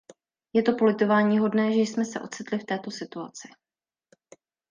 Je 0.53 0.63
to 0.63 0.75
politováníhodné, 0.75 1.73
že 1.73 1.79
jsme 1.79 2.05
se 2.05 2.19
ocitli 2.19 2.59
v 2.59 2.63
této 2.65 2.91
situaci. 2.91 3.47